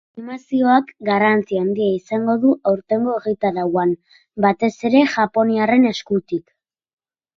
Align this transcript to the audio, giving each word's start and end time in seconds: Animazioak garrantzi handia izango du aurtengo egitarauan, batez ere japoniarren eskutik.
Animazioak 0.17 0.87
garrantzi 1.09 1.59
handia 1.63 1.89
izango 1.97 2.35
du 2.45 2.53
aurtengo 2.71 3.17
egitarauan, 3.19 3.95
batez 4.47 4.73
ere 4.91 5.05
japoniarren 5.17 5.87
eskutik. 5.95 6.47